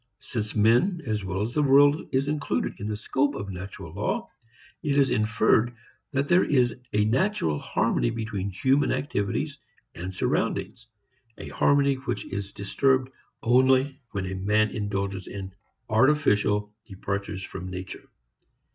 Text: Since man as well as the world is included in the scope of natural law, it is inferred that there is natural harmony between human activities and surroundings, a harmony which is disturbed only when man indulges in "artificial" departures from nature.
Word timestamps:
Since 0.19 0.55
man 0.55 1.03
as 1.05 1.23
well 1.23 1.41
as 1.41 1.53
the 1.53 1.61
world 1.61 2.09
is 2.11 2.27
included 2.27 2.79
in 2.79 2.87
the 2.87 2.95
scope 2.97 3.35
of 3.35 3.51
natural 3.51 3.93
law, 3.93 4.31
it 4.81 4.97
is 4.97 5.11
inferred 5.11 5.75
that 6.11 6.27
there 6.27 6.43
is 6.43 6.75
natural 6.91 7.59
harmony 7.59 8.09
between 8.09 8.49
human 8.49 8.91
activities 8.91 9.59
and 9.93 10.11
surroundings, 10.11 10.87
a 11.37 11.49
harmony 11.49 11.93
which 11.93 12.25
is 12.33 12.51
disturbed 12.51 13.11
only 13.43 14.01
when 14.09 14.43
man 14.43 14.71
indulges 14.71 15.27
in 15.27 15.53
"artificial" 15.87 16.73
departures 16.87 17.43
from 17.43 17.69
nature. 17.69 18.09